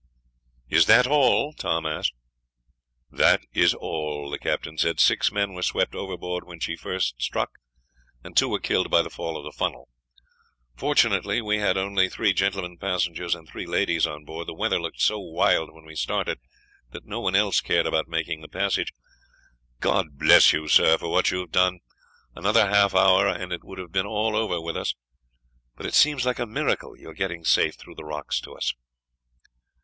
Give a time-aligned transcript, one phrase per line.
[0.67, 2.13] "Is that all?" Tom asked.
[3.11, 4.99] "That is all," the captain said.
[4.99, 7.51] "Six men were swept overboard when she first struck,
[8.23, 9.89] and two were killed by the fall of the funnel.
[10.75, 14.47] Fortunately we had only three gentlemen passengers and three ladies on board.
[14.47, 16.39] The weather looked so wild when we started
[16.89, 18.91] that no one else cared about making the passage.
[19.81, 21.77] God bless you, sir, for what you have done!
[22.33, 24.95] Another half hour and it would have been all over with us.
[25.75, 28.73] But it seems like a miracle your getting safe through the rocks to us."